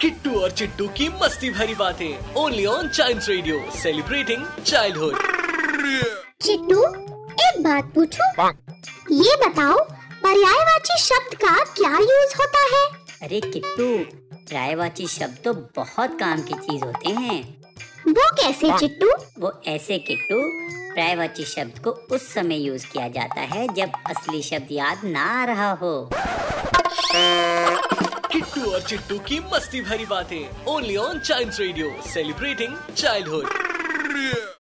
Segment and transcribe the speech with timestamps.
[0.00, 5.14] किट्टू और चिट्टू की मस्ती भरी बातें only on child radio celebrating childhood
[6.42, 6.84] Chittu
[7.48, 8.26] एक बात पूछूँ?
[9.12, 9.78] ये बताओ
[10.22, 12.84] पर्यायवाची शब्द का क्या यूज़ होता है?
[13.22, 13.98] अरे किट्टू
[14.34, 17.62] पर्यायवाची शब्द तो बहुत काम की चीज़ होते हैं।
[18.08, 19.10] वो कैसे चिट्टू?
[19.38, 20.40] वो ऐसे किट्टू
[20.96, 25.44] पर्यायवाची शब्द को उस समय यूज़ किया जाता है जब असली शब्द याद ना आ
[25.44, 25.92] रहा हो।
[28.32, 34.55] किट्टू और चिट्टू की मस्ती भरी बातें only on child radio celebrating childhood